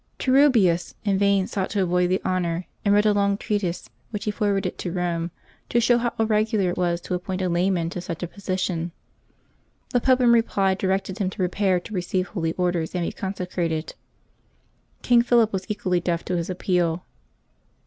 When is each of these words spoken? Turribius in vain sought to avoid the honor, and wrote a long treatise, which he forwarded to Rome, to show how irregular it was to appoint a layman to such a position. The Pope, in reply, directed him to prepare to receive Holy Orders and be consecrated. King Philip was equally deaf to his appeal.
Turribius 0.17 0.95
in 1.05 1.19
vain 1.19 1.45
sought 1.45 1.69
to 1.69 1.83
avoid 1.83 2.09
the 2.09 2.19
honor, 2.25 2.65
and 2.83 2.91
wrote 2.91 3.05
a 3.05 3.13
long 3.13 3.37
treatise, 3.37 3.87
which 4.09 4.23
he 4.25 4.31
forwarded 4.31 4.75
to 4.79 4.91
Rome, 4.91 5.29
to 5.69 5.79
show 5.79 5.99
how 5.99 6.11
irregular 6.17 6.71
it 6.71 6.77
was 6.79 6.99
to 7.01 7.13
appoint 7.13 7.43
a 7.43 7.47
layman 7.49 7.91
to 7.91 8.01
such 8.01 8.23
a 8.23 8.27
position. 8.27 8.93
The 9.91 10.01
Pope, 10.01 10.21
in 10.21 10.31
reply, 10.31 10.73
directed 10.73 11.19
him 11.19 11.29
to 11.29 11.37
prepare 11.37 11.79
to 11.81 11.93
receive 11.93 12.29
Holy 12.29 12.53
Orders 12.53 12.95
and 12.95 13.05
be 13.05 13.11
consecrated. 13.11 13.93
King 15.03 15.21
Philip 15.21 15.53
was 15.53 15.69
equally 15.69 15.99
deaf 15.99 16.25
to 16.25 16.35
his 16.35 16.49
appeal. 16.49 17.05